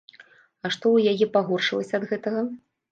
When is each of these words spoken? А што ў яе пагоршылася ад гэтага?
А 0.19 0.21
што 0.75 0.85
ў 0.95 1.13
яе 1.13 1.31
пагоршылася 1.37 1.93
ад 2.01 2.11
гэтага? 2.15 2.41